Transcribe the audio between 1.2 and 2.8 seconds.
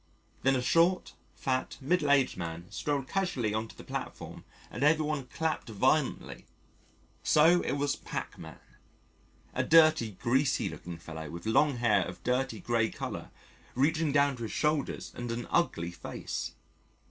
fat, middle aged man